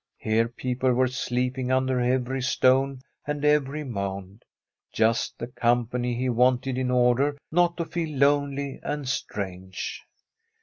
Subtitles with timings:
[0.17, 4.43] Here people were sleeping under every stone and every mound;
[4.91, 10.01] just the company he wanted in order not to feel lonely and strange.